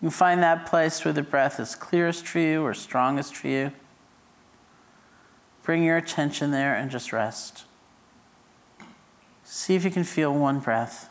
You 0.00 0.06
can 0.06 0.10
find 0.10 0.40
that 0.40 0.66
place 0.66 1.04
where 1.04 1.12
the 1.12 1.24
breath 1.24 1.58
is 1.58 1.74
clearest 1.74 2.28
for 2.28 2.38
you 2.38 2.62
or 2.62 2.74
strongest 2.74 3.34
for 3.34 3.48
you. 3.48 3.72
Bring 5.64 5.82
your 5.82 5.96
attention 5.96 6.52
there 6.52 6.76
and 6.76 6.88
just 6.88 7.12
rest. 7.12 7.64
See 9.42 9.74
if 9.74 9.84
you 9.84 9.90
can 9.90 10.04
feel 10.04 10.32
one 10.32 10.60
breath. 10.60 11.10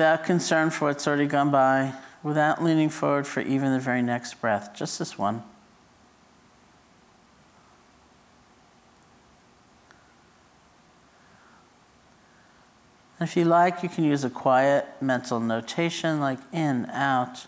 Without 0.00 0.24
concern 0.24 0.70
for 0.70 0.86
what's 0.86 1.06
already 1.06 1.26
gone 1.26 1.50
by, 1.50 1.92
without 2.22 2.64
leaning 2.64 2.88
forward 2.88 3.26
for 3.26 3.42
even 3.42 3.70
the 3.70 3.78
very 3.78 4.00
next 4.00 4.32
breath, 4.40 4.74
just 4.74 4.98
this 4.98 5.18
one. 5.18 5.42
And 13.18 13.28
if 13.28 13.36
you 13.36 13.44
like, 13.44 13.82
you 13.82 13.90
can 13.90 14.04
use 14.04 14.24
a 14.24 14.30
quiet 14.30 14.86
mental 15.02 15.38
notation 15.38 16.18
like 16.18 16.38
in, 16.50 16.86
out, 16.86 17.46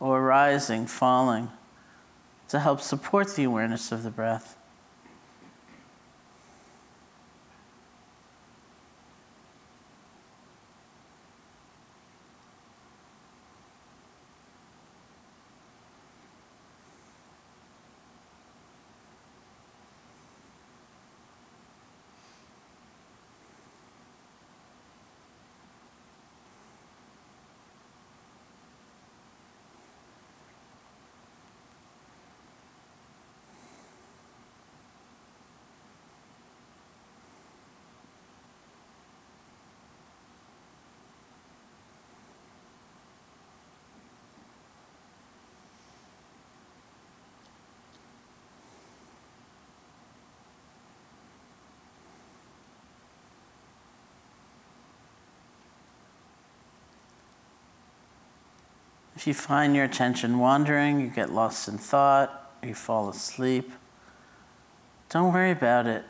or 0.00 0.22
rising, 0.22 0.86
falling 0.86 1.50
to 2.48 2.60
help 2.60 2.80
support 2.80 3.36
the 3.36 3.44
awareness 3.44 3.92
of 3.92 4.04
the 4.04 4.10
breath. 4.10 4.56
If 59.16 59.26
you 59.26 59.34
find 59.34 59.76
your 59.76 59.84
attention 59.84 60.38
wandering, 60.38 61.00
you 61.00 61.08
get 61.08 61.32
lost 61.32 61.68
in 61.68 61.78
thought, 61.78 62.50
you 62.62 62.74
fall 62.74 63.08
asleep, 63.08 63.70
don't 65.08 65.32
worry 65.32 65.52
about 65.52 65.86
it. 65.86 66.04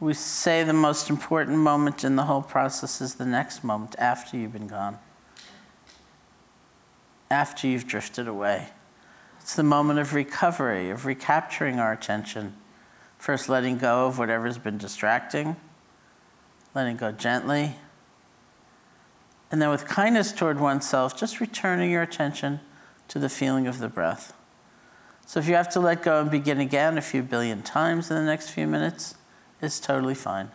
We 0.00 0.14
say 0.14 0.64
the 0.64 0.72
most 0.72 1.08
important 1.08 1.58
moment 1.58 2.04
in 2.04 2.16
the 2.16 2.24
whole 2.24 2.42
process 2.42 3.00
is 3.00 3.14
the 3.14 3.24
next 3.24 3.64
moment 3.64 3.94
after 3.98 4.36
you've 4.36 4.52
been 4.52 4.66
gone, 4.66 4.98
after 7.30 7.66
you've 7.66 7.86
drifted 7.86 8.28
away. 8.28 8.68
It's 9.40 9.54
the 9.54 9.62
moment 9.62 9.98
of 9.98 10.12
recovery, 10.12 10.90
of 10.90 11.06
recapturing 11.06 11.78
our 11.78 11.92
attention. 11.92 12.54
First, 13.16 13.48
letting 13.48 13.78
go 13.78 14.06
of 14.06 14.18
whatever's 14.18 14.58
been 14.58 14.76
distracting, 14.76 15.56
letting 16.74 16.96
go 16.96 17.12
gently. 17.12 17.76
And 19.52 19.60
then, 19.60 19.68
with 19.68 19.86
kindness 19.86 20.32
toward 20.32 20.58
oneself, 20.58 21.16
just 21.16 21.38
returning 21.38 21.90
your 21.90 22.02
attention 22.02 22.60
to 23.08 23.18
the 23.18 23.28
feeling 23.28 23.66
of 23.66 23.78
the 23.78 23.88
breath. 23.88 24.32
So, 25.26 25.38
if 25.38 25.46
you 25.46 25.54
have 25.54 25.68
to 25.74 25.80
let 25.80 26.02
go 26.02 26.22
and 26.22 26.30
begin 26.30 26.58
again 26.58 26.96
a 26.96 27.02
few 27.02 27.22
billion 27.22 27.62
times 27.62 28.10
in 28.10 28.16
the 28.16 28.24
next 28.24 28.48
few 28.48 28.66
minutes, 28.66 29.14
it's 29.60 29.78
totally 29.78 30.14
fine. 30.14 30.50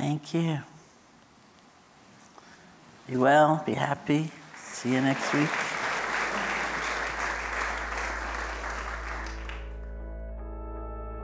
Thank 0.00 0.32
you. 0.32 0.58
Be 3.06 3.18
well, 3.18 3.62
be 3.66 3.74
happy. 3.74 4.30
See 4.56 4.94
you 4.94 5.02
next 5.02 5.30
week. 5.34 5.50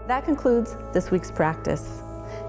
That 0.07 0.27
concludes 0.27 0.77
this 0.93 1.11
week's 1.11 1.31
practice. 1.31 2.03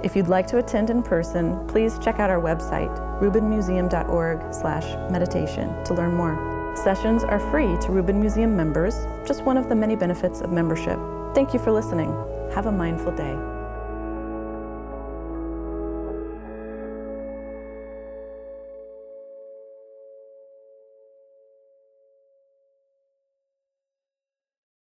If 0.04 0.18
you'd 0.18 0.28
like 0.28 0.48
to 0.48 0.58
attend 0.58 0.90
in 0.90 1.02
person, 1.02 1.66
please 1.68 1.98
check 2.00 2.20
out 2.20 2.30
our 2.30 2.42
website, 2.42 2.94
rubinmuseum.org/meditation 3.22 5.84
to 5.86 5.94
learn 5.94 6.13
more. 6.13 6.76
Sessions 6.76 7.24
are 7.24 7.40
free 7.40 7.78
to 7.78 7.92
Rubin 7.94 8.20
Museum 8.20 8.54
members, 8.54 9.08
just 9.26 9.44
one 9.44 9.56
of 9.56 9.70
the 9.70 9.76
many 9.76 9.96
benefits 9.96 10.42
of 10.42 10.52
membership. 10.52 11.00
Thank 11.34 11.54
you 11.54 11.60
for 11.60 11.72
listening. 11.72 12.13
Have 12.54 12.66
a 12.66 12.72
mindful 12.72 13.13
day. 13.13 13.57